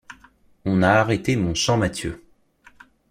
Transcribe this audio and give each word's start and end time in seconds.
On 0.65 0.81
a 0.81 0.89
arrêté 0.93 1.35
mon 1.35 1.53
Champmathieu. 1.53 2.23